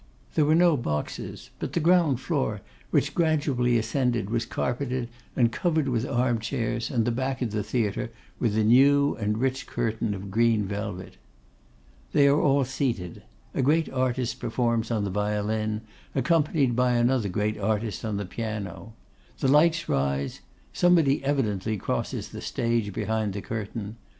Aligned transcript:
There 0.33 0.45
were 0.45 0.55
no 0.55 0.77
boxes, 0.77 1.51
but 1.59 1.73
the 1.73 1.79
ground 1.79 2.19
floor, 2.19 2.61
which 2.89 3.13
gradually 3.13 3.77
ascended, 3.77 4.31
was 4.31 4.47
carpeted 4.47 5.09
and 5.35 5.51
covered 5.51 5.87
with 5.87 6.07
arm 6.09 6.39
chairs, 6.39 6.89
and 6.89 7.05
the 7.05 7.11
back 7.11 7.43
of 7.43 7.51
the 7.51 7.61
theatre 7.61 8.09
with 8.39 8.57
a 8.57 8.63
new 8.63 9.13
and 9.17 9.37
rich 9.37 9.67
curtain 9.67 10.15
of 10.15 10.31
green 10.31 10.65
velvet. 10.65 11.17
They 12.13 12.27
are 12.27 12.41
all 12.41 12.65
seated; 12.65 13.21
a 13.53 13.61
great 13.61 13.91
artist 13.91 14.39
performs 14.39 14.89
on 14.89 15.03
the 15.03 15.11
violin, 15.11 15.81
accompanied 16.15 16.75
by 16.75 16.93
another 16.93 17.29
great 17.29 17.59
artist 17.59 18.03
on 18.03 18.17
the 18.17 18.25
piano. 18.25 18.95
The 19.37 19.49
lights 19.49 19.87
rise; 19.87 20.39
somebody 20.73 21.23
evidently 21.23 21.77
crosses 21.77 22.29
the 22.29 22.41
stage 22.41 22.91
behind 22.91 23.33
the 23.33 23.41
curtain. 23.43 23.97